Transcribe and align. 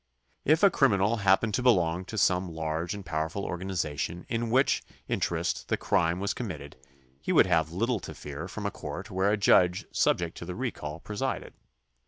If 0.45 0.63
a 0.63 0.71
criminal 0.71 1.17
happened 1.17 1.53
to 1.53 1.61
belong 1.61 2.05
to 2.05 2.17
some 2.17 2.49
large 2.49 2.95
and 2.95 3.05
powerful 3.05 3.45
organization 3.45 4.25
in 4.29 4.49
whose 4.49 4.81
interest 5.07 5.67
the 5.67 5.77
crime 5.77 6.19
was 6.19 6.33
committed 6.33 6.75
he 7.21 7.31
would 7.31 7.45
have 7.45 7.71
little 7.71 7.99
to 7.99 8.15
fear 8.15 8.47
from 8.47 8.65
a 8.65 8.71
court 8.71 9.11
where 9.11 9.31
a 9.31 9.37
judge 9.37 9.85
subject 9.91 10.35
to 10.39 10.45
the 10.45 10.55
recall 10.55 10.99
presided. 11.01 11.53